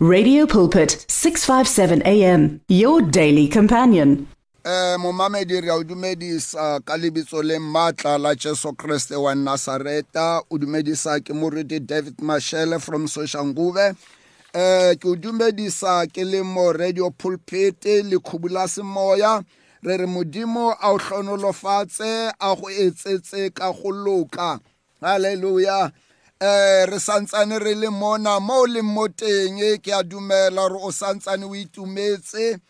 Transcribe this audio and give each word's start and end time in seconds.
Radio 0.00 0.46
Pulpit 0.46 1.04
657 1.08 2.02
AM 2.06 2.60
your 2.68 3.02
daily 3.02 3.48
companion. 3.48 4.28
eh 4.64 4.96
momamedi 4.96 5.60
re 5.60 5.70
a 5.70 5.82
dumedisa 5.82 6.78
ka 6.84 6.96
lebitso 6.96 7.42
le 7.42 7.58
maatla 7.58 8.16
la 8.16 8.32
Jesu 8.36 8.72
Kriste 8.74 9.16
wa 9.16 9.34
Nazareta. 9.34 10.40
O 10.48 10.56
dumedisa 10.56 11.18
ke 11.18 11.34
moriti 11.34 11.84
David 11.84 12.18
Mashele 12.18 12.80
from 12.80 13.08
Soshanguve. 13.08 13.96
Eh 14.54 14.94
ke 14.94 15.04
o 15.04 15.16
dumedisa 15.16 16.06
ke 16.06 16.22
le 16.24 16.44
mo 16.44 16.70
radio 16.70 17.10
pulpit 17.10 17.84
le 17.84 18.20
khubula 18.20 18.68
semoya. 18.68 19.44
Re 19.82 19.96
re 19.96 20.06
modimo 20.06 20.76
a 20.80 20.92
o 20.92 20.98
hlonolofatse 20.98 22.30
a 22.40 22.54
go 22.54 22.68
etsetse 22.70 23.52
ka 23.52 23.72
go 23.72 23.90
loka. 23.90 24.60
Haleluya 25.02 25.90
eh 26.40 26.86
re 26.86 26.98
santsane 27.00 27.58
re 27.58 27.74
le 27.74 27.90
mona 27.90 28.40
mo 28.40 28.66
le 28.66 28.82
mo 28.82 29.08
teng 29.08 29.58
ke 29.82 29.90
a 29.92 30.02
dumela 30.02 30.68
re 30.68 30.78
o 30.78 30.90
santsane 30.90 31.44
o 31.44 31.54
itumetse. 31.54 32.60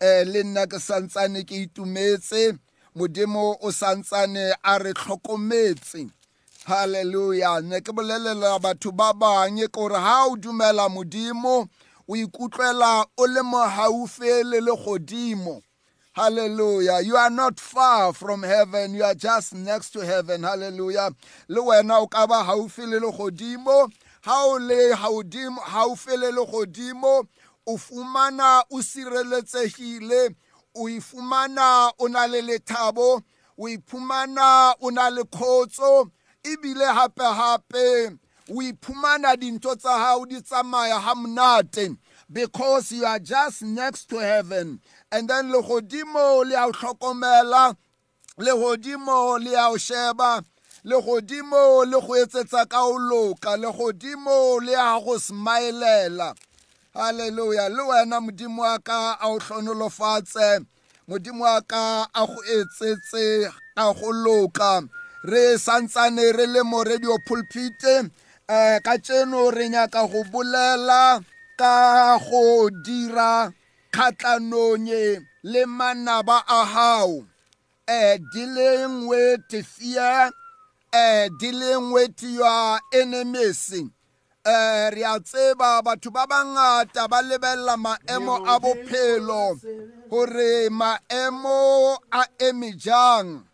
Eh 0.00 0.24
le 0.24 0.42
nna 0.42 0.66
ke 0.66 0.78
santsane 0.78 1.44
ke 1.48 1.56
itumetse. 1.64 2.58
Modimo 2.96 3.56
o 3.60 3.70
santsane 3.72 4.52
a 4.62 4.78
re 4.78 4.92
tlhokometse 4.92 6.10
haleluya 6.64 7.60
ne 7.60 7.80
ke 7.80 7.92
bolelela 7.92 8.58
batho 8.58 8.92
ba 8.92 9.12
bang 9.12 9.58
ke 9.60 9.68
gore 9.68 9.98
ha 10.00 10.26
o 10.28 10.36
dumela 10.36 10.88
modimo 10.88 11.68
o 12.08 12.16
ikutlwela 12.16 13.04
o 13.18 13.26
le 13.26 13.42
mo 13.42 13.58
haufi 13.58 14.42
le 14.44 14.60
le 14.60 14.72
godimo 14.72 15.60
Hallelujah. 16.14 17.00
You 17.02 17.16
are 17.16 17.28
not 17.28 17.58
far 17.58 18.12
from 18.12 18.44
heaven. 18.44 18.94
You 18.94 19.02
are 19.02 19.16
just 19.16 19.52
next 19.52 19.90
to 19.90 20.00
heaven. 20.00 20.44
Hallelujah. 20.44 21.10
Le 21.48 21.60
wena 21.60 22.00
o 22.00 22.06
ka 22.06 22.24
ba 22.24 22.44
haufi 22.44 22.86
le 22.88 23.00
legodimo. 23.00 23.90
Ha 24.22 24.44
o 24.46 24.56
le 24.58 24.94
haudimo 24.94 25.58
haufi 25.60 26.16
le 26.16 26.30
legodimo, 26.30 27.26
o 27.66 27.76
fumana 27.76 28.62
o 28.70 28.76
sireletsegile, 28.76 30.36
o 30.76 30.84
ifumana 30.88 31.90
o 31.98 32.06
na 32.06 32.26
le 32.26 32.42
lethabo, 32.42 33.20
o 33.58 33.68
iphumana 33.68 34.74
o 34.80 34.90
na 34.90 35.08
le 35.08 35.24
khotso, 35.24 36.12
ebile 36.44 36.94
hape 36.94 37.24
hape 37.24 38.18
o 38.50 38.62
iphumana 38.62 39.36
dintho 39.36 39.74
tsa 39.74 39.98
hao 39.98 40.24
di 40.26 40.40
tsamaya 40.40 41.00
ha 41.00 41.14
monate 41.14 41.96
because 42.30 42.92
you 42.92 43.04
are 43.04 43.18
just 43.18 43.62
next 43.62 44.06
to 44.10 44.18
heaven 44.18 44.80
and 45.14 45.30
then 45.30 45.50
legodimo 45.52 46.44
le 46.44 46.54
a 46.58 46.66
o 46.66 46.72
hlokomela 46.72 47.74
legodimo 48.38 49.38
le 49.38 49.54
a 49.54 49.70
o 49.70 49.78
sheba 49.78 50.42
legodimo 50.84 51.84
le 51.86 52.00
go 52.00 52.14
etsetsa 52.18 52.66
ka 52.68 52.82
o 52.82 52.98
loka 52.98 53.56
legodimo 53.56 54.58
le 54.60 54.74
a 54.74 54.98
go 55.00 55.14
smilela 55.18 56.34
halleluja 56.94 57.68
le 57.68 57.82
wena 57.82 58.20
modimo 58.20 58.62
wa 58.62 58.78
ka 58.78 59.16
a 59.20 59.28
o 59.28 59.38
hlonolofatse 59.38 60.66
modimo 61.08 61.44
wa 61.44 61.60
ka 61.62 62.08
a 62.12 62.26
go 62.26 62.40
etsetse 62.42 63.50
ka 63.76 63.92
go 63.92 64.10
loka. 64.12 64.82
Re 65.24 65.56
santsane 65.58 66.32
re 66.36 66.46
le 66.46 66.62
mo 66.64 66.82
radio 66.84 67.16
pulpit 67.26 67.84
um 67.84 68.10
ka 68.84 68.98
tseno 68.98 69.50
re 69.50 69.68
nyaka 69.68 70.06
go 70.10 70.24
bolela 70.24 71.22
ka 71.56 72.18
go 72.18 72.70
dira 72.84 73.52
kgatlanong 73.94 74.90
le 75.42 75.62
manaba 75.66 76.42
a 76.48 76.64
hao. 76.64 77.26
Uh, 77.86 78.16
dealing 78.32 79.06
with 79.06 79.66
fear 79.66 80.30
uh, 80.92 81.28
dealing 81.38 81.92
with 81.92 82.22
your 82.22 82.80
enemies. 82.92 83.82
Uh, 84.44 84.90
re 84.92 85.02
a 85.02 85.16
tseba 85.20 85.80
batho 85.82 86.12
ba 86.12 86.26
bangata 86.26 87.08
ba 87.08 87.22
lebelela 87.22 87.76
maemo 87.76 88.44
a 88.44 88.60
bophelo 88.60 89.56
gore 90.10 90.68
maemo 90.68 91.96
a 92.12 92.26
eme 92.38 92.76
jang. 92.76 93.44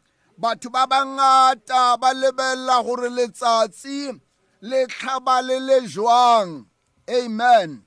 Batho 0.40 0.70
ba 0.72 0.86
bangata 0.86 2.00
ba 2.00 2.14
lebelela 2.14 2.82
gore 2.82 3.10
letsatsi 3.10 4.18
le 4.62 4.86
tlhaba 4.86 5.42
le 5.42 5.60
le 5.60 5.86
jwang. 5.86 6.66
Amen. 7.08 7.84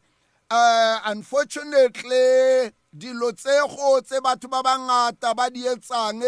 Uh, 0.53 0.99
unfortunately 1.05 2.71
dilo 2.95 3.31
tsego 3.31 4.01
tse 4.01 4.21
batho 4.21 4.47
ba 4.49 4.61
bangata 4.61 5.33
ba 5.35 5.49
di 5.49 5.65
etsang 5.65 6.21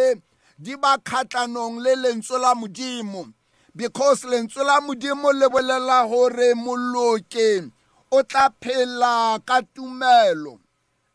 di 0.57 0.75
ba 0.75 0.97
kgatlanong 0.97 1.77
le 1.83 1.95
lentswe 1.95 2.39
la 2.39 2.55
modimo. 2.55 3.33
Because 3.75 4.25
lentswe 4.25 4.63
la 4.65 4.81
modimo 4.81 5.31
le 5.31 5.47
bolela 5.49 6.07
gore 6.09 6.55
moloke 6.55 7.69
o 8.11 8.23
tla 8.23 8.49
phela 8.61 9.39
ka 9.45 9.61
tumelo. 9.61 10.59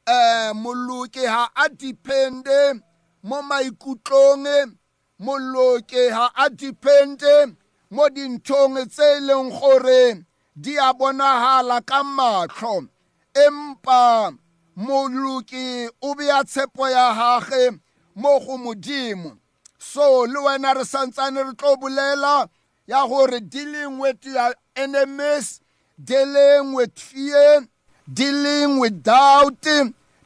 Um 0.07 0.63
moloke 0.63 1.27
ha 1.27 1.51
a 1.57 1.69
depende 1.69 2.81
mo 3.23 3.43
maikutlong 3.43 4.77
moloke 5.19 6.11
ha 6.11 6.31
a 6.37 6.51
depende 6.51 7.57
mo 7.91 8.09
dinthong 8.09 8.87
tse 8.87 9.17
e 9.17 9.21
leng 9.21 9.51
gore 9.51 10.25
di 10.55 10.77
a 10.79 10.93
bonagala 10.95 11.81
ka 11.85 12.03
matlho 12.03 12.87
empa 13.35 14.33
moloki 14.77 15.89
o 16.03 16.15
beya 16.15 16.45
tshepo 16.45 16.89
ya 16.91 17.15
gage 17.15 17.79
mo 18.15 18.39
go 18.41 18.59
modimo. 18.59 19.39
So 19.79 20.25
le 20.25 20.41
wena 20.41 20.75
re 20.75 20.85
santsane 20.85 21.45
re 21.45 21.53
tlo 21.55 21.77
bolela 21.77 22.49
ya 22.87 23.07
gore 23.07 23.41
dealing 23.41 23.99
with 23.99 24.25
your 24.25 24.55
enemies 24.77 25.61
dealing 26.03 26.73
with 26.73 26.99
fear 26.99 27.67
dealing 28.13 28.79
with 28.79 29.03
doubt 29.03 29.67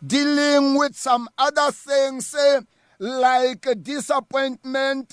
dealing 0.06 0.76
with 0.76 0.96
some 0.96 1.28
other 1.36 1.70
things 1.72 2.34
like 2.98 3.66
disappointment 3.82 5.12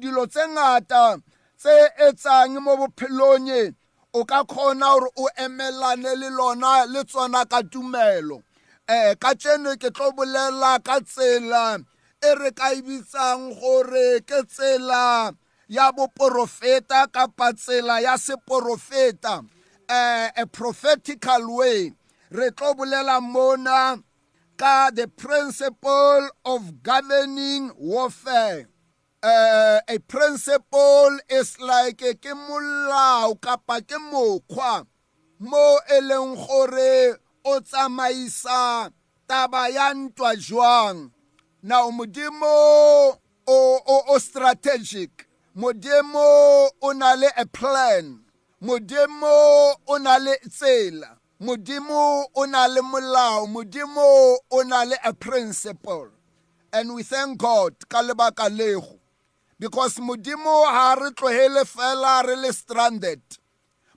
dilo 0.00 0.26
tse 0.26 0.48
ngata 0.48 1.20
tse 1.58 1.90
etsang 1.98 2.60
mo 2.60 2.76
bophelong 2.76 3.74
o 4.12 4.24
ka 4.24 4.44
kgona 4.44 4.90
gore 4.94 5.10
o 5.16 5.28
emelane 5.38 6.16
le 6.16 6.30
lona 6.30 6.86
le 6.86 7.04
tsona 7.04 7.44
ka 7.48 7.62
tumelo. 7.62 8.42
Um 8.88 9.14
ka 9.22 9.34
tseno 9.34 9.76
ke 9.78 9.90
tlo 9.94 10.10
bolela 10.12 10.82
ka 10.82 11.00
tsela 11.00 11.78
e 12.22 12.34
re 12.34 12.50
ka 12.50 12.72
e 12.74 12.82
bitsang 12.82 13.54
gore 13.60 14.20
ke 14.26 14.42
tsela 14.50 15.32
ya 15.68 15.92
boporofeta 15.92 17.06
kapa 17.12 17.52
tsela 17.54 18.00
ya 18.02 18.16
seporofeta 18.18 19.38
um 19.38 19.46
a 19.88 20.46
prophetical 20.50 21.56
way. 21.56 21.92
Re 22.30 22.50
tlo 22.50 22.74
bolela 22.74 23.20
mona 23.22 24.02
ka 24.56 24.90
the 24.90 25.06
principle 25.06 26.28
of 26.44 26.82
governing 26.82 27.70
warfare. 27.78 28.66
Uh, 29.22 29.80
a 29.88 29.98
principle 30.08 31.18
is 31.28 31.60
like 31.60 31.98
ke 31.98 32.32
molao 32.34 33.40
kapa 33.40 33.80
ke 33.82 33.98
mokgwa 33.98 34.86
mo 35.38 35.78
e 35.88 36.00
leng 36.00 36.36
gore 36.36 37.16
o 37.44 37.60
tsamaisa 37.60 38.90
taba 39.26 39.68
ya 39.68 39.94
ntwa 39.94 40.36
jwang. 40.36 41.10
Now 41.62 41.90
modimo 41.90 43.18
o, 43.46 43.80
o, 43.86 44.02
o 44.08 44.18
strategic. 44.18 45.26
Modimo 45.56 46.70
o 46.80 46.92
na 46.92 47.14
le 47.14 47.28
a 47.36 47.44
plan. 47.46 48.20
Modimo 48.62 49.74
o 49.86 49.98
na 49.98 50.16
le 50.16 50.36
tsela. 50.48 51.18
Modimo 51.40 52.24
o 52.34 52.46
na 52.46 52.66
le 52.66 52.80
molao. 52.80 53.46
Modimo 53.46 54.36
o 54.50 54.62
na 54.62 54.84
le 54.84 54.96
a 55.04 55.12
principle. 55.12 56.08
And 56.72 56.94
we 56.94 57.02
thank 57.02 57.38
god 57.38 57.74
ka 57.88 58.02
lebaka 58.02 58.48
lego 58.48 58.99
because 59.60 59.96
modimo 60.00 60.64
ha 60.64 60.96
re 60.98 61.10
tlohele 61.10 61.64
fela 61.64 62.26
re 62.26 62.36
le 62.36 62.52
stranded. 62.52 63.20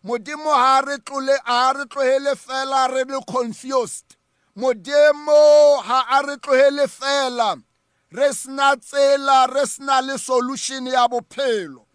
Modimo 0.06 0.52
ha 0.54 0.84
re 0.86 0.98
tlole 0.98 1.38
ha 1.46 1.72
re 1.72 1.86
tlohele 1.86 2.36
fela 2.36 2.90
re 2.90 3.06
le 3.06 3.22
confused. 3.26 4.18
Modimo 4.58 5.82
ha 5.82 6.20
a 6.20 6.28
re 6.28 6.36
tlohele 6.36 6.86
fela. 6.88 7.64
Re 8.12 8.30
sna 8.34 8.76
tsela 8.76 9.48
re 9.48 9.66
sna 9.66 10.02
le 10.06 10.18
solution 10.18 10.86
ya 10.86 11.08
bophelo. 11.08 11.86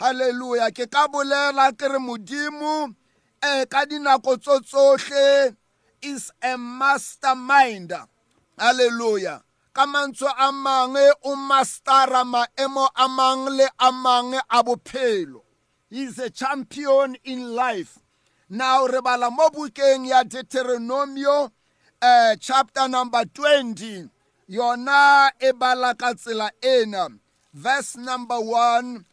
Haleluya 0.00 0.72
ke 0.72 0.90
ka 0.90 1.06
bolela 1.06 1.70
ke 1.76 1.92
re 1.92 1.98
modimo 1.98 2.94
eh 3.42 3.66
ka 3.66 3.84
dinako 3.84 4.40
tso 4.40 4.60
tsohle 4.60 5.54
is 6.00 6.32
a 6.42 6.56
mastermind 6.56 7.92
haleluya 8.58 9.42
ka 9.72 9.86
mantswe 9.86 10.28
a 10.36 10.52
mangwe 10.52 11.12
o 11.24 11.36
mastara 11.36 12.24
maemo 12.24 12.88
a 12.94 13.08
mang 13.08 13.48
le 13.56 13.66
a 13.78 13.90
mangwe 13.92 14.40
a 14.50 14.62
bophelo. 14.62 15.42
He 15.90 16.04
is 16.04 16.18
a 16.18 16.30
champion 16.30 17.16
in 17.24 17.54
life. 17.54 17.98
Now 18.48 18.86
re 18.86 19.00
bala 19.00 19.30
mo 19.30 19.48
bukeng 19.48 20.06
ya 20.06 20.24
deuteronomio 20.24 21.50
uh, 22.02 22.36
chapter 22.38 22.88
number 22.88 23.24
20 23.24 24.08
yona 24.48 25.30
e 25.40 25.52
bala 25.52 25.94
ka 25.94 26.12
tsela 26.14 26.50
ena. 26.62 27.08
Verse 27.54 27.96
number 27.96 28.40
1 28.40 29.04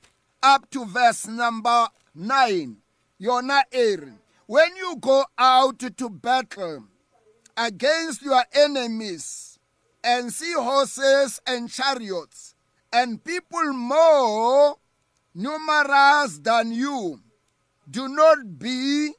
up 0.44 0.70
to 0.72 0.86
verse 0.86 1.28
number 1.28 1.88
9 2.16 2.76
yona 3.22 3.62
e 3.72 3.96
re 3.96 4.14
when 4.46 4.76
you 4.76 4.96
go 5.00 5.24
out 5.38 5.80
to 5.80 6.10
battle 6.10 6.84
against 7.56 8.22
your 8.22 8.44
enemies 8.54 9.49
and 10.04 10.32
see 10.32 10.54
horses 10.54 11.42
and 11.46 11.70
chariots 11.70 12.56
and 12.92 13.24
people 13.24 13.74
more 13.74 14.76
numerous 15.36 16.40
than 16.40 16.72
you, 16.72 17.20
do 17.90 18.08
not 18.08 18.60
be 18.60 19.14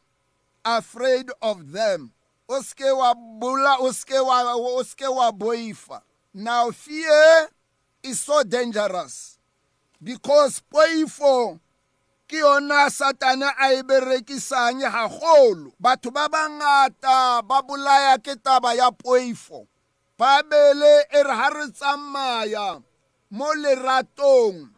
afraid 0.65 1.31
of 1.43 1.73
them. 1.73 2.13
O 2.49 2.61
ske 2.63 2.91
wa 2.91 3.15
bula, 3.15 3.77
o 3.79 3.93
ske 3.93 4.19
wa, 4.19 4.55
o 4.55 4.83
wa 5.15 5.31
boifa. 5.31 6.03
Now 6.35 6.71
fear 6.71 7.49
is 8.03 8.21
so 8.21 8.43
dangerous 8.43 9.39
because 10.03 10.63
poifo 10.73 11.61
ke 12.27 12.39
yona 12.41 12.91
satane 12.91 13.51
a 13.59 13.75
e 13.75 13.83
berekisang 13.83 14.83
haholo 14.83 15.73
batho 15.81 16.11
ba 16.11 16.29
bangata 16.29 17.43
ba 17.43 17.63
bolaya 17.63 18.19
ke 18.19 18.35
taba 18.39 18.75
ya 18.75 18.91
poifo 18.91 19.67
babele 20.21 21.05
e 21.11 21.23
re 21.23 21.35
ha 21.35 21.49
re 21.49 21.67
tsamaya 21.73 22.83
mo 23.31 23.49
leratong. 23.55 24.69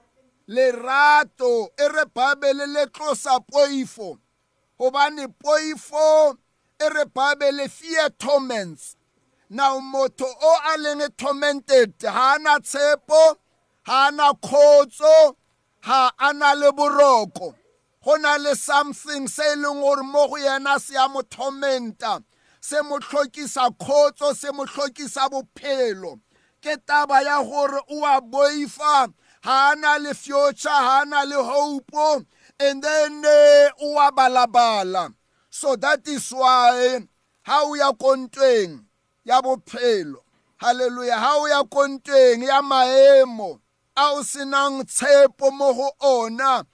Lerato 0.49 1.71
e 1.77 1.89
re 1.89 2.05
babele 2.15 2.67
le 2.67 2.87
tlosa 2.87 3.41
poifo. 3.50 4.19
Gobane 4.79 5.27
poifo 5.43 6.39
e 6.79 6.89
re 6.89 7.05
babele 7.06 7.69
fear 7.69 8.11
torments. 8.11 8.97
Now 9.50 9.81
motho 9.81 10.27
o 10.27 10.59
a 10.73 10.79
leng 10.79 11.09
tormented 11.17 11.95
ha 12.05 12.35
ana 12.35 12.61
tshepo 12.61 13.37
ha 13.83 14.06
ana 14.09 14.33
khotso 14.35 15.37
ha 15.81 16.12
ana 16.21 16.55
le 16.55 16.71
boroko. 16.71 17.55
Go 18.05 18.17
na 18.17 18.37
le 18.37 18.55
something 18.55 19.27
se 19.27 19.43
e 19.43 19.56
leng 19.56 19.81
gore 19.81 20.03
mo 20.05 20.29
go 20.29 20.37
yena 20.37 20.79
se 20.79 20.95
ya 20.95 21.09
mo 21.09 21.23
tormenta. 21.23 22.23
Se 22.62 22.81
mo 22.82 22.99
tlhokisa 22.99 23.64
khotso 23.82 24.29
se 24.41 24.49
mo 24.56 24.64
tlhokisa 24.64 25.29
bophelo. 25.32 26.20
Ke 26.62 26.76
taba 26.87 27.20
ya 27.23 27.43
gore 27.43 27.81
o 27.91 28.05
a 28.06 28.20
boifa 28.20 29.12
ha 29.43 29.73
ana 29.73 29.99
le 29.99 30.14
future 30.14 30.70
ha 30.70 31.03
ana 31.03 31.26
le 31.26 31.37
hope 31.37 32.25
and 32.61 32.82
then 32.82 33.23
o 33.82 33.99
a 33.99 34.12
balabala. 34.12 35.12
So 35.50 35.76
that 35.76 36.06
is 36.06 36.31
why 36.31 37.00
ha 37.43 37.62
o 37.64 37.75
ya 37.75 37.93
kontweng 37.93 38.85
ya 39.25 39.43
bophelo 39.43 40.23
haleluya 40.56 41.19
ha 41.19 41.37
o 41.37 41.49
ya 41.49 41.64
kontweng 41.64 42.43
ya 42.43 42.62
maemo 42.62 43.61
a 43.97 44.12
o 44.14 44.23
senang 44.23 44.85
tshepo 44.87 45.50
mo 45.50 45.75
go 45.75 45.91
ona 46.00 46.64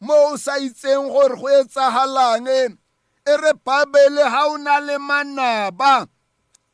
mo 0.00 0.32
o 0.32 0.36
sa 0.36 0.56
itseng 0.56 1.12
gore 1.12 1.36
go 1.36 1.48
etsagalang 1.60 2.78
e 3.26 3.36
re 3.36 3.52
babele 3.64 4.22
ha 4.22 4.48
o 4.48 4.56
na 4.58 4.80
le 4.80 4.98
manaba 4.98 6.06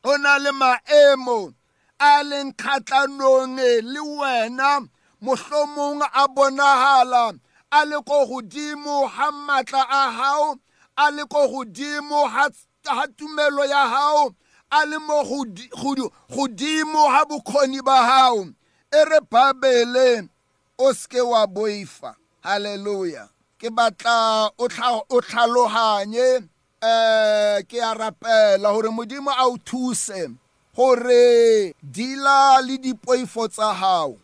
o 0.03 0.17
na 0.17 0.37
le 0.37 0.51
maemo 0.51 1.53
a 1.99 2.23
leng 2.23 2.51
kgatlhanong 2.59 3.55
le 3.93 4.01
wena 4.19 4.87
mohlomong 5.21 6.01
a 6.13 6.27
bonagala 6.27 7.39
a 7.71 7.85
le 7.85 7.97
ko 8.03 8.25
godimo 8.25 9.07
ga 9.07 9.31
maatla 9.31 9.81
a 9.87 10.03
gago 10.17 10.59
a 10.97 11.11
le 11.11 11.23
ko 11.25 11.47
godimo 11.47 12.27
ga 12.27 13.07
tumelo 13.17 13.63
ya 13.65 13.87
gago 13.87 14.35
a 14.71 14.85
le 14.85 14.97
mo 14.99 15.23
godimo 16.29 17.01
ga 17.11 17.25
bokgoni 17.29 17.81
ba 17.81 17.97
gago 18.07 18.51
e 18.91 19.05
re 19.09 19.19
babele 19.31 20.27
o 20.77 20.93
seke 20.93 21.21
wa 21.21 21.47
boifa. 21.47 22.15
Halleluja 22.43 23.29
ke 23.61 23.69
batla 23.69 24.49
o 24.57 24.67
tlhaloganye 24.67 26.37
um 26.81 27.63
ke 27.69 27.77
a 27.77 27.93
rapela 27.93 28.73
gore 28.73 28.89
modimo 28.89 29.29
a 29.29 29.45
o 29.45 29.57
thuse 29.57 30.33
gore 30.75 31.73
dila 31.83 32.57
le 32.65 32.77
dipoifo 32.81 33.45
tsa 33.47 33.69
gago 33.77 34.17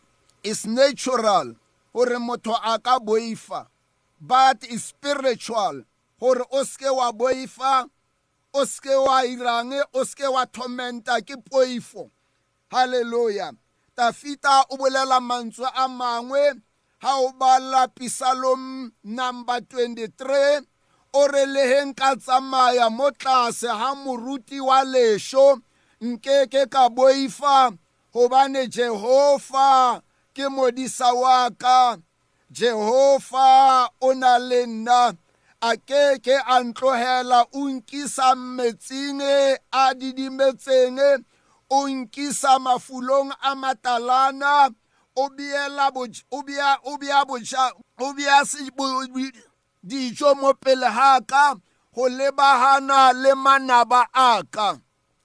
is 0.43 0.65
natural 0.65 1.53
gore 1.93 2.17
motho 2.17 2.57
a 2.63 2.79
ka 2.79 2.97
boifa 2.97 3.67
but 4.19 4.63
is 4.63 4.85
spiritual 4.85 5.83
gore 6.19 6.41
o 6.51 6.63
seke 6.63 6.89
wa 6.89 7.11
boifa 7.11 7.85
o 8.53 8.65
seke 8.65 8.95
wa 9.05 9.21
irang 9.21 9.83
o 9.93 10.01
seke 10.03 10.33
wa 10.33 10.45
tormenta 10.45 11.21
ke 11.21 11.37
poifo. 11.37 12.09
Halleluja 12.71 13.53
tafita 13.95 14.65
o 14.69 14.77
bolela 14.77 15.19
mantswe 15.21 15.69
a 15.75 15.87
mangwe 15.87 16.61
ha 17.03 17.13
o 17.21 17.31
bala 17.33 17.87
pisalom 17.87 18.91
number 19.03 19.59
23 19.61 20.65
o 21.13 21.27
re 21.27 21.45
leheng 21.45 21.93
ka 21.93 22.15
tsamaya 22.15 22.89
mo 22.89 23.11
tlase 23.11 23.69
ha 23.69 23.95
moruti 23.95 24.59
wa 24.59 24.83
lesho 24.83 25.61
nkeke 26.01 26.65
ka 26.69 26.89
boifa 26.89 27.71
gobane 28.13 28.67
jehova 28.67 30.01
ke 30.33 30.49
modisa 30.49 31.13
wa 31.13 31.49
ka 31.53 31.97
jehova 32.51 33.89
o 34.01 34.13
na 34.13 34.37
le 34.37 34.65
nna 34.65 35.13
a 35.61 35.71
keke 35.77 36.33
a 36.33 36.63
ntlogela 36.65 37.45
o 37.53 37.69
nkisa 37.69 38.35
metsing 38.35 39.21
a 39.71 39.93
didimetseng 39.99 40.99
o 41.69 41.79
nkisa 41.89 42.59
mafulong 42.59 43.29
a 43.41 43.51
matalana 43.55 44.69
o 45.21 45.29
beela 45.37 45.85
o 46.31 46.43
bea 46.43 46.71
o 46.89 46.97
bea 47.01 47.25
boja 47.25 47.63
o 47.99 48.13
bea 48.13 48.39
dijo 49.83 50.35
mo 50.35 50.53
pele 50.53 50.89
ga 50.97 51.19
ka 51.31 51.55
go 51.93 52.03
lebagana 52.17 53.13
le 53.13 53.31
manaba 53.35 54.01
a 54.13 54.43
ka 54.55 54.77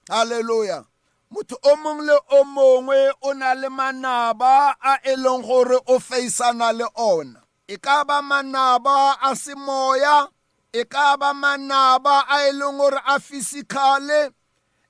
halleluja 0.09 0.85
motho 1.33 1.57
o 1.63 1.75
mongwe 1.75 2.05
le 2.05 2.19
o 2.29 2.43
mongwe 2.43 3.13
o 3.21 3.33
na 3.33 3.53
le 3.53 3.69
manaba 3.69 4.75
a 4.81 4.93
e 5.03 5.15
leng 5.15 5.41
gore 5.41 5.77
o 5.87 5.99
feisana 5.99 6.71
le 6.73 6.85
ona. 6.95 7.41
E 7.67 7.75
ka 7.77 8.03
ba 8.05 8.21
manaba 8.21 9.17
a 9.21 9.35
semoya 9.35 10.27
e 10.73 10.83
ka 10.85 11.17
ba 11.17 11.33
manaba 11.33 12.15
a 12.29 12.47
e 12.49 12.51
leng 12.59 12.77
gore 12.77 12.99
a 13.05 13.15
physicale 13.19 14.31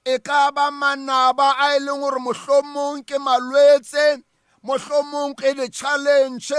e 0.06 0.16
ka 0.20 0.52
ba 0.52 0.72
manaba 0.72 1.48
a 1.64 1.76
e 1.76 1.80
leng 1.80 2.02
gore 2.04 2.20
mohlomong 2.20 3.04
ke 3.08 3.18
malwetse 3.26 4.24
mohlomong 4.64 5.36
ke 5.36 5.54
di-challenge 5.54 6.52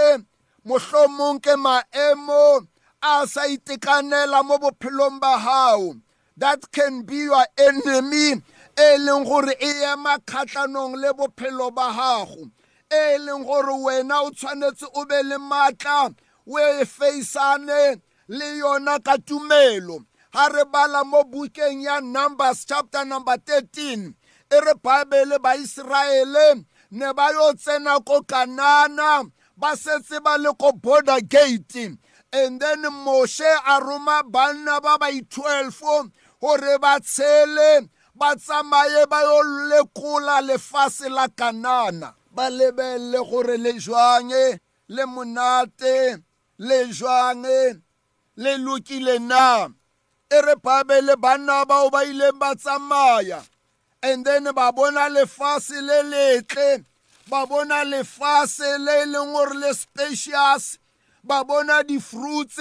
mohlomong 0.65 1.41
ke 1.41 1.53
maemo 1.57 2.65
a 3.01 3.27
sa 3.27 3.45
itekanela 3.49 4.45
mo 4.45 4.57
bophelong 4.57 5.19
ba 5.19 5.37
gago 5.37 5.99
that 6.37 6.59
can 6.71 7.01
be 7.03 7.15
your 7.25 7.45
enemy 7.57 8.41
e 8.77 8.97
leng 8.99 9.23
gore 9.23 9.55
e 9.59 9.71
ema 9.93 10.19
kgatlhanong 10.19 10.95
le 10.99 11.13
bophelo 11.13 11.73
ba 11.73 11.91
gago. 11.95 12.51
E 12.91 13.17
leng 13.17 13.45
gore 13.45 13.73
wena 13.83 14.23
o 14.23 14.31
tshwanetse 14.31 14.85
o 14.93 15.05
be 15.05 15.23
le 15.23 15.37
maatla 15.37 16.13
o 16.45 16.59
e 16.59 16.85
feisane 16.85 18.01
le 18.27 18.57
yona 18.59 18.99
ka 19.03 19.15
tumelo. 19.17 20.05
Ha 20.33 20.47
re 20.47 20.65
bala 20.65 21.03
mo 21.05 21.23
bukeng 21.23 21.81
ya 21.81 21.99
numbers 22.01 22.65
chapter 22.65 23.05
number 23.05 23.37
13 23.37 24.13
e 24.51 24.59
re 24.59 24.73
bible 24.83 25.39
ba 25.39 25.55
Israele 25.55 26.65
ne 26.91 27.13
ba 27.13 27.31
yo 27.31 27.53
tsena 27.53 27.99
ko 28.05 28.21
kanana 28.21 29.29
ba 29.57 29.75
setse 29.75 30.19
ba 30.23 30.37
le 30.37 30.53
ko 30.53 30.71
border 30.71 31.21
gate. 31.21 31.97
And 32.33 32.59
then 32.59 32.83
Moshe 32.83 33.47
a 33.65 33.79
roma 33.81 34.23
banna 34.29 34.81
ba 34.81 34.97
ba 34.99 35.07
12 35.11 36.11
hore 36.41 36.77
ba 36.79 36.99
tshele 36.99 37.87
ba 38.15 38.35
tsamaye 38.35 39.07
ba 39.09 39.21
yo 39.21 39.41
lekola 39.69 40.41
lefase 40.41 41.09
la 41.09 41.27
kanana. 41.27 42.13
Ba 42.31 42.49
lebelle 42.49 43.23
gore 43.29 43.57
le 43.57 43.79
jwange 43.79 44.59
le 44.89 45.05
monate 45.05 46.17
le 46.59 46.91
jwange 46.91 47.81
le 48.35 48.57
lokile 48.57 49.19
na. 49.19 49.69
E 50.29 50.41
re 50.41 50.55
babele 50.55 51.15
banna 51.15 51.65
bao 51.65 51.89
ba 51.89 52.03
ileng 52.03 52.39
ba 52.39 52.55
tsamaya. 52.55 53.41
And 54.03 54.25
then 54.25 54.43
ba 54.53 54.71
bona 54.71 55.09
lefase 55.09 55.81
le 55.81 56.03
letle 56.11 56.83
ba 57.29 57.45
bona 57.45 57.83
lefase 57.83 58.77
le 58.79 59.05
leng 59.05 59.33
gore 59.33 59.55
le 59.55 59.73
spacious 59.73 60.77
ba 61.23 61.43
bona 61.43 61.83
di-fruits 61.83 62.59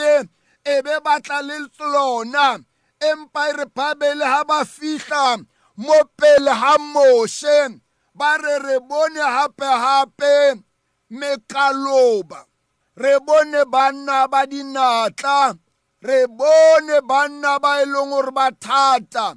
e 0.64 0.82
be 0.82 1.00
ba 1.04 1.20
tla 1.20 1.40
le 1.42 1.58
lona 1.78 2.58
empa 3.00 3.48
e 3.50 3.52
re 3.52 3.66
babele 3.66 4.24
ha 4.24 4.44
ba 4.44 4.64
fihla 4.64 5.44
mo 5.76 5.98
pele 6.16 6.52
ha 6.52 6.78
moshe 6.78 7.80
ba 8.14 8.36
re 8.38 8.58
re 8.58 8.78
bone 8.80 9.20
hape-hape 9.20 10.62
mekaloba. 11.10 12.46
Re 12.96 13.18
bone 13.26 13.64
banna 13.66 14.28
ba 14.30 14.46
dinatla 14.46 15.58
re 16.02 16.26
bone 16.26 17.00
banna 17.10 17.58
ba 17.60 17.82
e 17.82 17.86
leng 17.86 18.10
gore 18.10 18.30
ba 18.32 18.50
thata. 18.64 19.34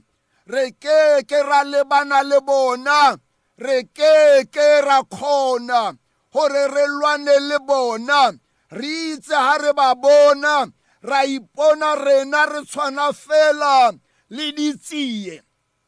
Re 0.47 0.71
ke 0.71 1.23
ke 1.27 1.39
ra 1.43 1.63
lebana 1.63 2.23
le 2.23 2.39
bona. 2.41 3.17
Re 3.57 3.83
ke 3.83 4.45
ke 4.51 4.67
ra 4.87 5.03
kgona 5.03 5.97
gore 6.33 6.67
re 6.75 6.85
lwane 6.87 7.35
le 7.49 7.59
bona. 7.59 8.31
Re 8.71 8.91
itse 9.13 9.35
ha 9.35 9.57
re 9.57 9.73
ba 9.73 9.95
bona. 9.95 10.71
Ra 11.03 11.21
ipona 11.25 11.95
rena 12.05 12.45
re 12.51 12.61
tshwana 12.65 13.13
fela 13.13 13.97
le 14.29 14.51
ditsie 14.51 15.41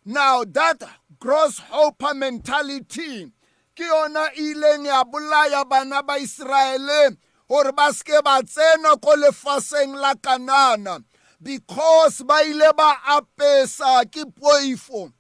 now 0.06 0.44
that 0.46 0.82
gross 1.20 1.60
hopper 1.60 2.14
mentality 2.14 3.28
ke 3.76 3.84
yona 3.84 4.30
e 4.34 4.54
ileng 4.54 4.86
ya 4.86 5.04
bolaya 5.04 5.66
bana 5.70 6.02
ba 6.04 6.18
Israele 6.18 7.18
gore 7.50 7.72
ba 7.72 7.92
seke 7.94 8.24
ba 8.24 8.42
tsena 8.44 8.96
ko 9.02 9.16
lefaseng 9.16 9.96
la 10.00 10.16
kanana. 10.16 11.04
Because 11.42 12.22
ba 12.24 12.42
ile 12.46 12.72
ba 12.76 12.96
apesa 13.08 14.04
ke 14.12 14.26
poifo 14.36 15.12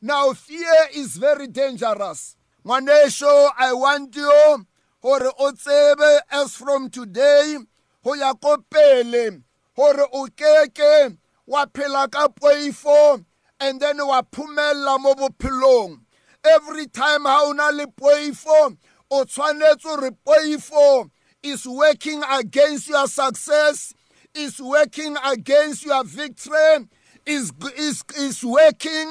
now 0.00 0.32
fear 0.32 0.88
is 0.94 1.16
very 1.16 1.46
dangerous. 1.48 2.36
Ngwanesho 2.64 3.50
i 3.58 3.72
want 3.72 4.14
you 4.16 4.66
gore 5.02 5.30
o 5.38 5.52
tsebe 5.52 6.20
as 6.30 6.56
from 6.56 6.90
today 6.90 7.56
go 8.04 8.14
ya 8.14 8.32
ko 8.34 8.56
pele 8.70 9.42
gore 9.76 10.06
o 10.12 10.26
keke 10.34 11.16
wa 11.46 11.66
phela 11.66 12.10
ka 12.10 12.28
poifo 12.28 13.24
and 13.60 13.80
then 13.80 13.98
wa 13.98 14.22
phumella 14.22 15.00
mo 15.00 15.14
bophelong. 15.14 16.00
Every 16.44 16.86
time 16.86 17.24
ha 17.24 17.42
o 17.44 17.52
na 17.52 17.70
le 17.70 17.86
poifo 17.86 18.76
o 19.10 19.24
tshwanetse 19.24 19.82
gore 19.82 20.10
poifo 20.26 21.10
is 21.42 21.66
working 21.66 22.22
against 22.30 22.88
your 22.88 23.06
success 23.06 23.94
is 24.36 24.60
working 24.60 25.16
against 25.24 25.84
your 25.84 26.04
victory 26.04 26.86
is, 27.26 27.52
is, 27.76 28.04
is 28.16 28.44
working 28.44 29.10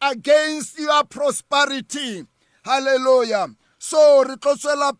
against 0.00 0.78
your 0.78 1.04
prosperity. 1.04 2.24
Hallelujah. 2.64 3.48
So 3.78 4.24
re 4.24 4.36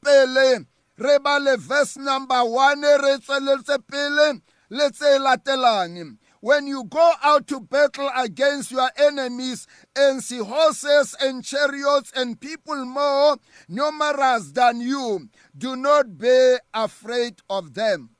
pele 0.02 0.64
re 0.98 1.56
verse 1.56 1.96
number 1.96 2.44
1 2.44 2.80
re 2.80 3.18
tsweletse 3.18 3.78
pele 3.86 4.40
le 4.70 4.90
tse 4.90 6.16
when 6.40 6.66
you 6.66 6.84
go 6.84 7.12
out 7.22 7.46
to 7.48 7.60
battle 7.60 8.10
against 8.16 8.70
your 8.70 8.90
enemies 8.96 9.66
and 9.94 10.22
see 10.22 10.38
horses 10.38 11.14
and 11.20 11.44
chariots 11.44 12.10
and 12.16 12.40
people 12.40 12.86
more 12.86 13.36
numerous 13.68 14.50
than 14.52 14.80
you, 14.80 15.28
do 15.56 15.76
not 15.76 16.16
be 16.16 16.56
afraid 16.72 17.34
of 17.50 17.74
them. 17.74 18.10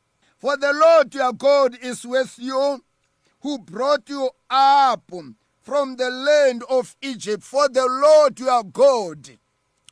For 0.40 0.56
the 0.56 0.72
Lord 0.72 1.14
your 1.14 1.34
God 1.34 1.76
is 1.82 2.06
with 2.06 2.36
you, 2.38 2.82
who 3.42 3.58
brought 3.58 4.08
you 4.08 4.30
up 4.48 5.12
from 5.60 5.96
the 5.96 6.08
land 6.10 6.64
of 6.70 6.96
Egypt. 7.02 7.42
For 7.42 7.68
the 7.68 7.86
Lord 7.86 8.40
your 8.40 8.64
God, 8.64 9.38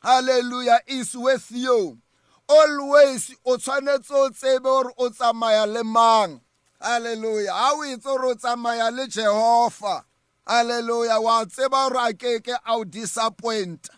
hallelujah, 0.01 0.79
is 0.87 1.15
with 1.15 1.51
you. 1.51 1.99
Always, 2.47 3.35
o 3.45 3.57
tshwanetse 3.57 4.11
o 4.11 4.29
tsebe 4.31 4.63
gore 4.63 4.91
o 4.97 5.09
tsamaya 5.09 5.71
le 5.71 5.83
mang? 5.83 6.41
Halleluja 6.81 7.45
ga 7.45 7.71
o 7.73 7.83
itse 7.83 8.03
gore 8.03 8.31
o 8.31 8.33
tsamaya 8.33 8.91
le 8.91 9.05
jehova 9.05 10.03
halleluja 10.47 11.21
wa 11.21 11.45
tseba 11.45 11.89
gore 11.89 12.09
a 12.09 12.13
keke 12.13 12.55
a 12.65 12.75
o 12.75 12.83
disappointa 12.83 13.89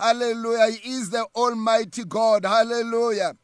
halleluja 0.00 0.72
he 0.72 0.90
is 0.96 1.10
the 1.10 1.24
almighty 1.36 2.04
god 2.04 2.42
halleluja 2.42 3.36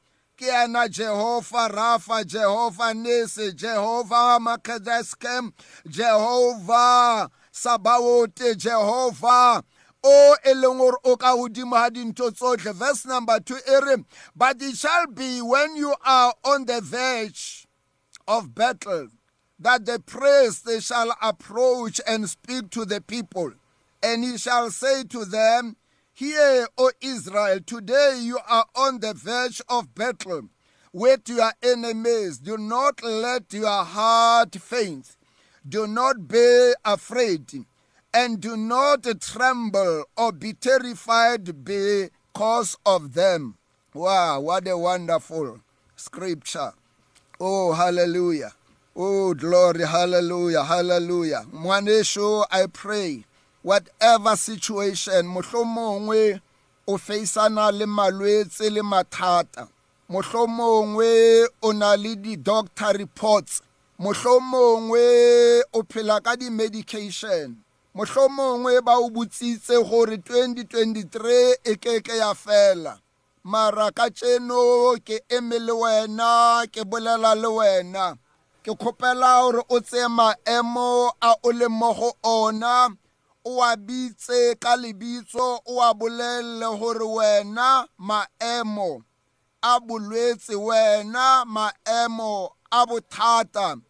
ke 0.43 0.49
yana 0.49 0.89
jehova 0.89 1.69
rafa 1.69 2.25
jehova 2.25 2.95
nese 2.95 3.53
jehova 3.53 4.41
makadeskem 4.41 5.53
jehova 5.87 7.31
sabaote 7.53 8.55
jehova 8.57 9.63
o 10.03 10.37
e 10.45 10.55
leng 10.55 10.79
gore 10.79 10.99
o 11.05 11.17
ka 11.17 11.37
godimo 11.37 11.77
ga 12.65 12.73
verse 12.73 13.07
number 13.07 13.39
two 13.41 13.57
e 13.57 14.05
but 14.35 14.61
it 14.61 14.77
shall 14.77 15.07
be 15.07 15.41
when 15.41 15.77
you 15.77 15.95
are 16.05 16.35
on 16.45 16.65
the 16.65 16.81
verge 16.81 17.69
of 18.27 18.53
battle 18.53 19.09
that 19.61 19.87
the 19.87 20.01
priest 20.01 20.69
shall 20.85 21.15
approach 21.23 22.01
and 22.05 22.29
speak 22.29 22.69
to 22.71 22.85
the 22.85 23.01
people. 23.01 23.53
And 24.03 24.25
he 24.25 24.37
shall 24.37 24.71
say 24.71 25.05
to 25.05 25.25
them 25.25 25.77
hear 26.15 26.69
o 26.77 26.91
israel 27.01 27.61
today 27.65 28.19
you 28.21 28.39
are 28.49 28.67
on 28.75 29.01
the 29.01 29.15
verge 29.15 29.63
of 29.69 29.95
battle 29.95 30.49
with 30.93 31.27
your 31.29 31.53
enemies. 31.63 32.39
Do 32.39 32.59
not 32.59 33.03
let 33.03 33.53
your 33.53 33.85
heart 33.85 34.55
faint. 34.57 35.17
Do 35.67 35.87
not 35.87 36.29
be 36.29 36.75
afraid 36.85 37.65
and 38.13 38.41
do 38.41 38.57
not 38.57 39.07
tremble 39.21 40.05
or 40.17 40.33
be 40.33 40.53
terrified 40.53 41.65
because 41.65 42.77
of 42.85 43.15
them. 43.15 43.57
Wow 43.95 44.41
what 44.41 44.69
a 44.69 44.77
wonderful 44.77 45.61
scripture. 45.97 46.73
Oh, 47.41 47.73
hallelujah. 47.73 48.53
Oh, 48.95 49.33
glory, 49.35 49.87
hallelujah, 49.87 50.63
hallelujah. 50.63 51.45
Mwanesho, 51.53 52.45
I 52.51 52.67
pray, 52.67 53.25
whatever 53.63 54.37
situation, 54.37 55.27
mohlomongwe 55.27 56.41
o 56.87 56.99
faceana 56.99 57.73
le 57.73 57.87
malwetse 57.87 58.71
le 58.71 58.83
mathata. 58.83 59.69
Mohlomongwe 60.11 61.47
o 61.63 61.73
na 61.73 61.95
le 61.95 62.17
di 62.17 62.37
doctor 62.37 62.93
reports. 62.93 63.63
Mohlomongwe 64.01 65.63
o 65.73 65.83
phela 65.83 66.21
ka 66.23 66.37
di 66.37 66.51
medication. 66.51 67.57
Mohlomongwe 67.97 68.85
ba 68.85 68.99
o 68.99 69.11
botsitse 69.11 69.75
gore 69.89 70.17
2023 70.17 71.55
e 71.65 71.77
keke 71.77 72.17
ya 72.17 72.35
fela. 72.35 72.99
mara 73.45 73.91
ka 73.91 74.07
tseno 74.11 74.95
ke 75.03 75.19
eme 75.29 75.59
le 75.59 75.73
wena 75.73 76.63
ke 76.71 76.85
bolela 76.87 77.35
le 77.35 77.49
wena 77.59 78.15
ke 78.63 78.71
kgopela 78.71 79.43
gore 79.43 79.63
o 79.69 79.81
tseye 79.81 80.07
maemo 80.07 81.11
a 81.21 81.35
o 81.43 81.51
le 81.51 81.69
mo 81.69 81.91
go 81.93 82.11
ona 82.23 82.89
o 83.45 83.63
a 83.63 83.77
bitse 83.77 84.59
ka 84.61 84.77
lebitso 84.77 85.61
o 85.67 85.81
a 85.81 85.95
bolelele 85.95 86.79
gore 86.79 87.07
wena 87.17 87.87
maemo 87.99 89.03
a 89.63 89.81
bolwetse 89.81 90.55
wena 90.55 91.45
maemo 91.45 92.51
a 92.71 92.87
bothata. 92.87 93.81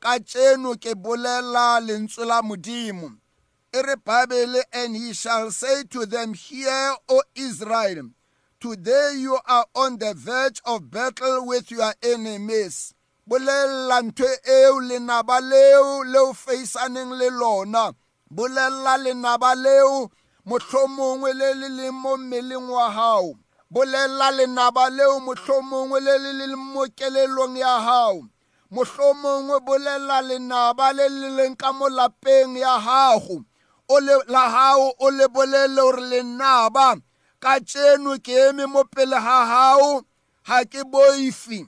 Ka 0.00 0.18
tseno 0.18 0.74
ke 0.80 0.94
bolela 0.94 1.80
lentswe 1.80 2.24
la 2.26 2.42
modimo. 2.42 3.18
E 3.72 3.82
re 3.82 3.96
bible 3.96 4.62
and 4.72 4.96
he 4.96 5.12
shall 5.12 5.50
say 5.50 5.84
to 5.84 6.06
them 6.06 6.32
hear 6.32 6.96
o 7.08 7.22
israel 7.34 8.10
Today 8.60 9.14
you 9.18 9.38
are 9.46 9.66
on 9.74 9.98
the 9.98 10.14
verge 10.14 10.60
of 10.64 10.90
battle 10.90 11.46
with 11.46 11.70
your 11.70 11.94
enemies. 12.02 12.94
bolella 13.28 14.02
ntho 14.02 14.26
eo 14.44 14.80
lenaba 14.80 15.40
leo 15.40 16.04
leo 16.04 16.32
feisaneng 16.32 17.12
le 17.18 17.30
lona. 17.30 17.94
Bolella 18.30 18.96
lenaba 18.96 19.54
leo 19.54 20.10
mohlomongwe 20.44 21.32
le 21.34 21.54
le 21.54 21.68
leng 21.68 21.92
mo 21.92 22.16
mmeleng 22.16 22.68
wa 22.70 22.90
hao. 22.90 23.34
Bolella 23.70 24.30
lenaba 24.30 24.90
leo 24.90 25.20
mohlomongwe 25.20 26.00
le 26.00 26.18
le 26.18 26.32
leng 26.32 26.56
mo 26.56 26.86
kelelong 26.96 27.56
ya 27.56 27.80
hao. 27.80 28.24
Mohlomongwe 28.70 29.60
bolella 29.60 30.22
lenaba 30.22 30.92
le 30.92 31.08
le 31.08 31.28
leng 31.36 31.56
ka 31.56 31.72
mo 31.72 31.88
lapeng 31.88 32.56
ya 32.56 32.78
gago 32.78 33.44
la 34.28 34.50
hao 34.50 34.94
o 34.98 35.10
le 35.10 35.28
bolele 35.28 35.74
gore 35.76 36.02
lenaba 36.02 36.96
ka 37.40 37.60
tseno 37.60 38.18
ke 38.18 38.32
eme 38.48 38.66
mo 38.66 38.84
pele 38.84 39.16
ga 39.16 39.46
gago 39.46 40.04
ga 40.46 40.64
ke 40.64 40.84
boifi. 40.84 41.66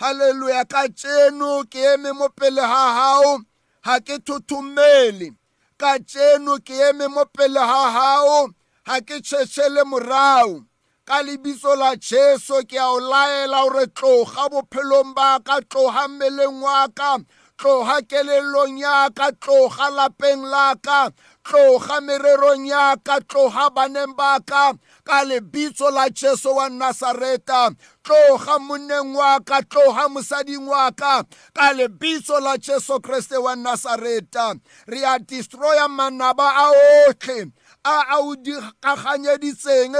Halleluja 0.00 0.64
ka 0.64 0.88
tseno 0.88 1.64
ke 1.64 1.78
eme 1.94 2.12
mo 2.12 2.28
pele 2.28 2.62
ga 2.62 2.84
gago 2.96 3.40
ga 3.84 4.00
ke 4.00 4.18
thothomele. 4.26 5.37
Ka 5.80 5.98
tseno 6.08 6.58
ke 6.66 6.74
eme 6.90 7.06
mo 7.14 7.24
pele 7.34 7.62
ga 7.70 7.82
gago 7.94 8.40
ga 8.86 8.96
ke 9.06 9.16
tšhetšhele 9.22 9.82
morago 9.90 10.64
ka 11.08 11.22
lebitso 11.26 11.72
la 11.78 11.90
jesu 11.96 12.56
ke 12.68 12.78
a 12.78 12.88
o 12.96 12.98
laela 13.00 13.62
gore 13.64 13.86
tloga 13.96 14.44
bophelong 14.52 15.14
ba 15.16 15.38
ka 15.46 15.56
tloga 15.70 16.08
mmeleng 16.08 16.60
wa 16.64 16.88
ka 16.98 17.10
tloga 17.58 17.98
kelelong 18.06 18.78
ya 18.78 19.10
ka 19.10 19.34
tloga 19.34 19.90
lapeng 19.90 20.46
la 20.46 20.78
ka. 20.78 21.10
Tloga 21.42 21.98
mererong 22.00 22.70
ya 22.70 22.94
ka 23.02 23.18
tloga 23.26 23.66
baneng 23.74 24.14
ba 24.14 24.38
ka. 24.46 24.78
Ka 25.02 25.26
lebitso 25.26 25.90
la 25.90 26.06
jesu 26.08 26.54
wa 26.54 26.70
nasareta 26.70 27.74
tloga 28.06 28.62
monneng 28.62 29.16
wa 29.18 29.42
ka 29.42 29.60
tloga 29.66 30.06
mosading 30.06 30.70
wa 30.70 30.92
ka. 30.94 31.26
Ka 31.50 31.74
lebitso 31.74 32.38
la 32.38 32.54
jesu 32.56 33.02
kriste 33.02 33.36
wa 33.42 33.58
nasareta 33.58 34.54
re 34.86 35.02
a 35.02 35.18
destroya 35.18 35.90
manaba 35.90 36.46
a 36.54 36.66
otlhe 37.10 37.50
a 37.84 38.04
a 38.14 38.18
o 38.20 38.34
di 38.36 38.52
kaganyeditseng 38.82 39.94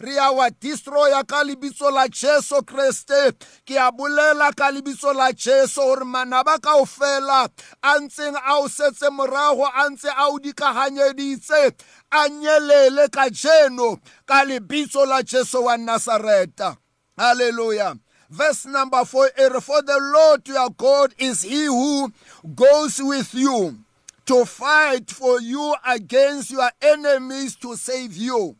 re 0.00 0.18
a 0.18 0.32
wa 0.32 0.48
destroya 0.50 1.22
ka 1.26 1.42
lebitso 1.44 1.90
la 1.90 2.08
jesu 2.08 2.62
kriste 2.62 3.32
ke 3.66 3.76
a 3.76 3.90
bolela 3.92 4.52
ka 4.56 4.70
lebitso 4.70 5.12
la 5.14 5.32
jesu 5.32 5.80
gore 5.80 6.04
manaba 6.04 6.58
kao 6.60 6.84
fela 6.84 7.48
a 7.82 7.98
ntseng 8.00 8.36
a 8.36 8.58
o 8.60 8.68
setse 8.68 9.10
morago 9.10 9.66
a 9.66 9.88
ntse 9.90 10.08
a 10.08 10.28
o 10.28 10.38
di 10.38 10.52
kaganyeditse 10.52 11.74
a 12.10 12.28
nyelele 12.28 13.08
ka 13.10 13.28
jeno 13.30 14.00
ka 14.26 14.44
lebitso 14.44 15.06
la 15.06 15.22
jesu 15.22 15.64
wa 15.64 15.76
nasareta 15.76 16.76
halleluja 17.16 17.98
verse 18.30 18.66
number 18.66 19.04
4 19.04 19.60
for 19.60 19.82
the 19.82 19.98
lord 20.12 20.46
your 20.48 20.70
god 20.70 21.14
is 21.18 21.42
he 21.42 21.64
who 21.66 22.12
goes 22.54 23.00
with 23.02 23.34
you. 23.34 23.84
To 24.28 24.44
fight 24.44 25.10
for 25.10 25.40
you 25.40 25.74
against 25.86 26.50
your 26.50 26.70
enemies 26.82 27.56
to 27.56 27.74
save 27.76 28.16
you 28.16 28.56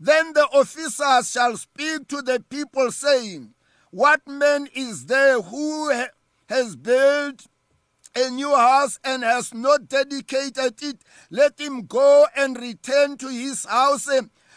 then 0.00 0.32
the 0.32 0.44
officers 0.52 1.30
shall 1.30 1.56
speak 1.56 2.06
to 2.08 2.22
the 2.22 2.42
people 2.48 2.90
saying 2.92 3.52
what 3.90 4.20
man 4.26 4.68
is 4.74 5.06
there 5.06 5.40
who 5.40 5.92
ha- 5.92 6.08
has 6.48 6.76
built 6.76 7.46
a 8.14 8.30
new 8.30 8.54
house 8.54 8.98
and 9.04 9.22
has 9.22 9.54
not 9.54 9.88
dedicated 9.88 10.82
it, 10.82 10.98
let 11.30 11.60
him 11.60 11.86
go 11.86 12.26
and 12.36 12.58
return 12.58 13.16
to 13.18 13.28
his 13.28 13.64
house. 13.64 14.08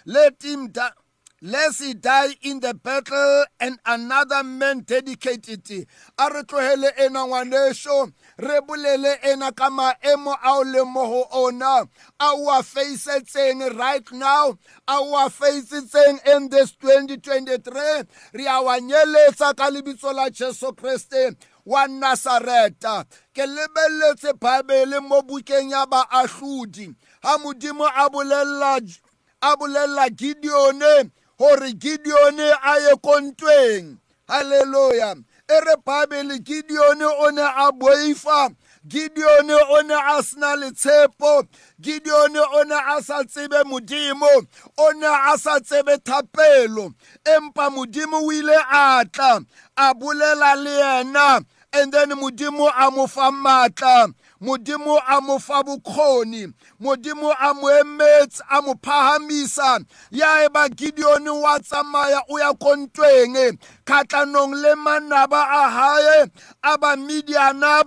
Let 0.06 0.42
him 0.44 0.70
die. 0.70 0.92
lest 1.44 1.82
he 1.84 1.96
die 1.96 2.36
in 2.44 2.60
the 2.60 2.74
battle 2.74 3.46
and 3.60 3.80
another 3.86 4.44
man 4.44 4.82
dedicate 4.82 5.50
it 5.50 5.88
re 8.42 8.62
bolele 8.62 9.20
ena 9.22 9.52
ka 9.52 9.70
maemo 9.70 10.34
a 10.34 10.58
o 10.58 10.64
leng 10.64 10.92
mo 10.92 11.06
go 11.06 11.28
ona. 11.32 11.88
A 12.20 12.34
o 12.34 12.50
a 12.50 12.64
faisetseng 12.64 13.78
right 13.78 14.12
now 14.12 14.58
a 14.88 14.98
o 14.98 15.16
a 15.16 15.30
faisetseng 15.30 16.18
in 16.36 16.50
this 16.50 16.72
2023 16.82 18.04
re 18.34 18.46
a 18.48 18.62
wa 18.62 18.80
nyeletsa 18.80 19.56
ka 19.56 19.70
lebitso 19.70 20.14
la 20.14 20.30
jesu 20.30 20.74
kriste 20.74 21.38
wa 21.66 21.86
nasareta 21.88 23.06
ke 23.34 23.46
lebeletse 23.46 24.34
bible 24.40 25.00
mo 25.02 25.22
bukeng 25.22 25.70
ya 25.70 25.86
baahlodi. 25.86 26.96
Ha 27.22 27.38
modimo 27.38 27.86
a 27.86 28.10
bolella 28.10 28.82
a 29.42 29.56
bolella 29.56 30.10
gideone 30.10 31.12
gore 31.38 31.74
gideone 31.74 32.52
a 32.64 32.80
ye 32.80 32.96
kontweng 32.98 33.98
halleluya 34.28 35.16
e 35.52 35.60
re 35.66 35.76
bible 35.86 36.40
gideone 36.40 37.06
o 37.06 37.30
ne 37.32 37.42
a 37.42 37.72
boifa 37.72 38.50
gideone 38.88 39.54
o 39.54 39.82
ne 39.82 39.94
a 39.94 40.24
sena 40.24 40.56
letshepo 40.56 41.44
gideone 41.80 42.40
o 42.40 42.64
ne 42.64 42.76
a 42.76 43.02
sa 43.02 43.24
tsebe 43.24 43.64
modimo 43.64 44.32
o 44.78 44.92
ne 44.94 45.08
a 45.08 45.38
sa 45.38 45.60
tsebe 45.60 45.98
thapelo 46.08 46.94
empa 47.26 47.70
modimo 47.70 48.18
o 48.24 48.32
ile 48.32 48.56
a 48.56 49.04
tla 49.12 49.42
a 49.78 49.94
bolela 49.94 50.56
le 50.56 50.72
yena 50.72 51.46
and 51.74 51.94
then 51.94 52.10
modimo 52.12 52.72
a 52.74 52.92
mo 52.92 53.08
fa 53.08 53.32
maatla 53.32 54.14
modimo 54.42 55.00
a 55.08 55.22
mo 55.22 55.40
fa 55.40 55.64
bokgoni 55.64 56.54
modimo 56.80 57.32
a 57.40 57.54
mo 57.54 57.68
emetse 57.70 58.42
a 58.50 58.62
mo 58.62 58.74
phahamisa. 58.76 59.80
Ya 60.12 60.46
e 60.46 60.50
ba 60.50 60.68
gideon 60.70 61.28
wa 61.42 61.60
tsamaya 61.60 62.22
o 62.30 62.40
ya 62.40 62.54
kontweng 62.54 63.58
kgatlanong 63.86 64.54
le 64.62 64.76
manaba 64.76 65.42
a 65.46 65.70
hae 65.70 66.26
a 66.64 66.78
bamidiana 66.78 67.84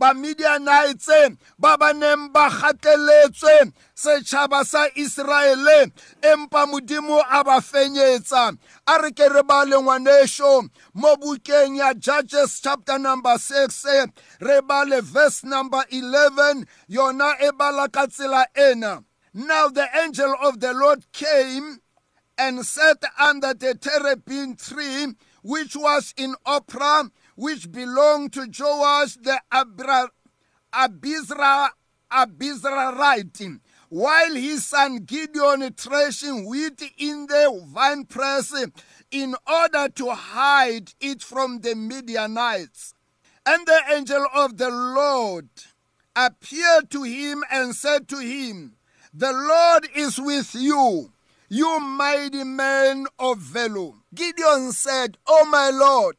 bamidianites 0.00 1.36
ba 1.58 1.76
ba 1.76 1.92
neng 1.92 2.32
ba 2.32 2.48
gateletswe 2.48 3.72
setšhaba 3.94 4.64
sa 4.64 4.88
iseraele 4.96 5.92
empa 6.24 6.64
modimo 6.64 7.20
a 7.20 7.44
ba 7.44 7.60
fenyetsa. 7.60 8.56
A 8.88 8.94
re 9.02 9.12
ke 9.12 9.28
re 9.28 9.42
ba 9.44 9.64
le 9.68 9.76
ngwaneso 9.76 10.68
mo 10.94 11.16
bukeng 11.20 11.76
ya 11.76 11.92
judges 11.92 12.60
chapter 12.64 12.98
number 12.98 13.36
6 13.36 14.08
re 14.40 14.60
ba 14.64 14.88
le 14.88 15.02
verse 15.04 15.44
number 15.44 15.84
11 15.92 16.64
yona 16.88 17.36
e 17.36 17.52
bala 17.52 17.88
ka 17.92 18.06
tsela 18.08 18.48
ena. 18.56 19.04
Now 19.34 19.68
the 19.68 19.86
angel 20.02 20.34
of 20.42 20.58
the 20.60 20.72
lord 20.72 21.04
came 21.12 21.78
and 22.38 22.64
sat 22.64 23.04
under 23.20 23.52
the 23.52 23.74
terebinth 23.74 24.72
tree 24.72 25.12
which 25.42 25.76
was 25.76 26.14
in 26.16 26.34
opera 26.46 27.10
which 27.36 27.70
belonged 27.70 28.32
to 28.34 28.46
joash 28.46 29.16
the 29.16 29.40
Abra, 29.52 30.08
abizra 30.72 31.70
abizrarite 32.10 33.60
while 33.90 34.34
his 34.34 34.64
son 34.64 34.98
Gideon 34.98 35.72
threshing 35.72 36.48
wheat 36.48 36.80
in 36.96 37.26
the 37.26 37.50
winepress 37.74 38.54
in 39.10 39.34
order 39.46 39.88
to 39.88 40.10
hide 40.14 40.92
it 41.00 41.22
from 41.22 41.58
the 41.58 41.74
Midianites. 41.74 42.94
And 43.44 43.66
the 43.66 43.80
angel 43.92 44.26
of 44.32 44.58
the 44.58 44.70
Lord 44.70 45.48
appeared 46.14 46.88
to 46.90 47.02
him 47.02 47.42
and 47.50 47.74
said 47.74 48.08
to 48.10 48.18
him, 48.18 48.76
The 49.12 49.32
Lord 49.32 49.88
is 49.96 50.20
with 50.20 50.54
you, 50.54 51.12
you 51.48 51.80
mighty 51.80 52.44
man 52.44 53.06
of 53.18 53.38
valor. 53.38 53.94
Gideon 54.14 54.70
said, 54.70 55.18
Oh 55.26 55.46
my 55.46 55.70
Lord, 55.70 56.16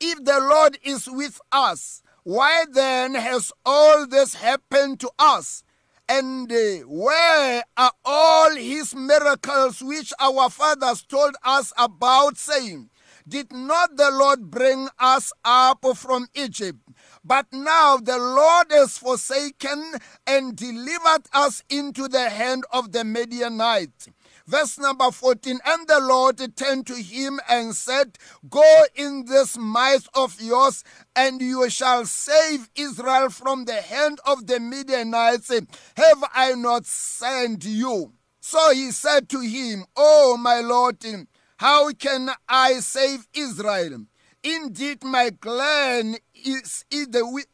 if 0.00 0.24
the 0.24 0.40
Lord 0.40 0.78
is 0.82 1.08
with 1.10 1.40
us, 1.52 2.02
why 2.24 2.64
then 2.70 3.14
has 3.14 3.52
all 3.64 4.06
this 4.06 4.34
happened 4.34 5.00
to 5.00 5.10
us? 5.18 5.64
And 6.08 6.50
uh, 6.50 6.86
where 6.86 7.62
are 7.76 7.92
all 8.04 8.54
his 8.54 8.94
miracles 8.94 9.82
which 9.82 10.12
our 10.18 10.48
fathers 10.48 11.02
told 11.02 11.34
us 11.44 11.72
about, 11.76 12.38
saying, 12.38 12.88
Did 13.26 13.52
not 13.52 13.96
the 13.96 14.10
Lord 14.10 14.50
bring 14.50 14.88
us 14.98 15.32
up 15.44 15.84
from 15.96 16.28
Egypt? 16.34 16.80
But 17.22 17.46
now 17.52 17.98
the 17.98 18.16
Lord 18.16 18.68
has 18.70 18.96
forsaken 18.96 19.94
and 20.26 20.56
delivered 20.56 21.26
us 21.34 21.62
into 21.68 22.08
the 22.08 22.30
hand 22.30 22.64
of 22.72 22.92
the 22.92 23.04
Midianites. 23.04 24.08
Verse 24.48 24.78
number 24.78 25.10
14 25.10 25.60
And 25.62 25.86
the 25.86 26.00
Lord 26.00 26.40
turned 26.56 26.86
to 26.86 26.94
him 26.94 27.38
and 27.50 27.74
said, 27.76 28.16
Go 28.48 28.84
in 28.94 29.26
this 29.26 29.58
might 29.58 30.06
of 30.14 30.40
yours, 30.40 30.84
and 31.14 31.38
you 31.42 31.68
shall 31.68 32.06
save 32.06 32.70
Israel 32.74 33.28
from 33.28 33.66
the 33.66 33.82
hand 33.82 34.20
of 34.24 34.46
the 34.46 34.58
Midianites. 34.58 35.50
Have 35.50 36.24
I 36.34 36.54
not 36.54 36.86
sent 36.86 37.66
you? 37.66 38.14
So 38.40 38.72
he 38.72 38.90
said 38.90 39.28
to 39.28 39.40
him, 39.40 39.84
Oh, 39.94 40.38
my 40.38 40.60
Lord, 40.60 41.04
how 41.58 41.92
can 41.92 42.30
I 42.48 42.80
save 42.80 43.28
Israel? 43.34 44.06
Indeed, 44.42 45.04
my 45.04 45.28
clan 45.38 46.16
is, 46.34 46.86
the 46.90 47.44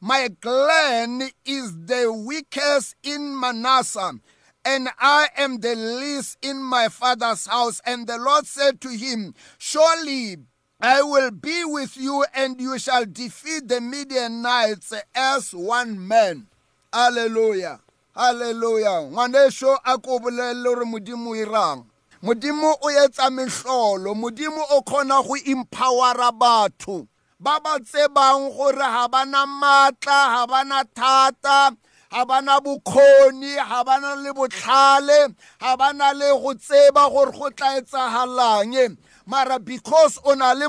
my 0.00 0.30
clan 0.40 1.30
is 1.44 1.86
the 1.86 2.12
weakest 2.12 2.96
in 3.04 3.38
Manasseh 3.38 4.14
and 4.64 4.88
I 4.98 5.28
am 5.36 5.58
the 5.60 5.74
least 5.74 6.38
in 6.42 6.62
my 6.62 6.88
father's 6.88 7.46
house. 7.46 7.80
And 7.84 8.06
the 8.06 8.18
Lord 8.18 8.46
said 8.46 8.80
to 8.82 8.88
him, 8.88 9.34
Surely 9.58 10.36
I 10.80 11.02
will 11.02 11.30
be 11.30 11.64
with 11.64 11.96
you, 11.96 12.24
and 12.34 12.60
you 12.60 12.78
shall 12.78 13.04
defeat 13.04 13.68
the 13.68 13.80
Midianites 13.80 14.92
as 15.14 15.52
one 15.54 16.06
man. 16.06 16.46
Hallelujah. 16.92 17.80
Hallelujah. 18.14 19.08
Ngwanesho 19.10 19.78
a 19.84 19.98
ko 19.98 20.18
bolelle 20.18 20.64
gore 20.64 21.36
irang. 21.36 21.86
modimo 22.22 22.76
o 22.82 22.90
etsa 22.90 23.30
mehlolo 23.30 24.14
modimo 24.14 24.60
o 24.70 24.82
kgona 24.82 25.22
go 25.24 25.36
empowera 25.36 26.30
batho 26.32 27.08
ba 27.40 27.58
ba 27.60 27.80
tsebang 27.80 28.52
gore 28.52 28.76
ga 28.76 29.08
bana 29.08 29.46
maatla 29.46 30.28
ga 30.28 30.46
bana 30.46 30.84
thata 30.94 31.72
ga 32.10 32.24
bana 32.24 32.60
bokgoni 32.60 33.54
ga 33.54 33.84
bana 33.84 34.14
le 34.16 34.32
botlhale 34.32 35.34
ga 35.60 35.76
bana 35.76 36.12
le 36.12 36.30
go 36.42 36.54
tseba 36.54 37.08
gore 37.10 37.30
go 37.32 37.50
tla 37.50 37.78
etsagalang 37.78 38.96
mara 39.30 39.60
because 39.60 40.18
o 40.24 40.34
na 40.34 40.52
le 40.52 40.66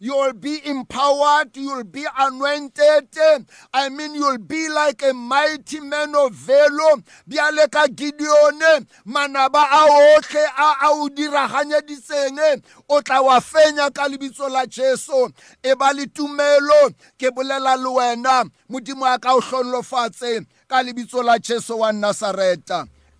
you'll 0.00 0.32
be 0.32 0.66
empowered 0.66 1.54
you'll 1.54 1.84
be 1.84 2.04
anointed. 2.18 3.46
I 3.72 3.88
mean 3.90 4.14
you'll 4.14 4.38
be 4.38 4.68
like 4.70 5.02
a 5.02 5.12
mighty 5.12 5.80
man 5.80 6.14
of 6.16 6.32
valor. 6.32 7.02
Bjale 7.28 7.70
ka 7.70 7.86
gideone 7.86 8.86
manaba 9.06 9.62
a 9.62 10.16
otlhe 10.16 10.44
a 10.56 10.86
a 10.86 10.88
o 10.88 11.08
diraganyeditseng 11.08 12.62
o 12.88 13.00
tla 13.00 13.22
wa 13.22 13.40
fenya 13.40 13.92
ka 13.92 14.08
lebitso 14.08 14.50
la 14.50 14.64
tumelo 16.06 16.94
ke 17.18 17.30
bolela 17.30 17.76
le 17.76 17.90
wena 17.90 18.44
modimo 18.70 19.06
a 19.06 19.18
ka 19.18 19.34
o 19.34 19.40
hlonlofatse 19.40 20.46
ka 20.68 20.82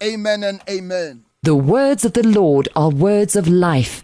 amen 0.03 0.45
and 0.45 0.61
amen. 0.69 1.25
The 1.43 1.55
words 1.55 2.05
of 2.05 2.15
the 2.15 2.27
Lord 2.27 2.69
are 2.75 2.91
words 2.91 3.37
of 3.37 3.49
life. 3.49 4.04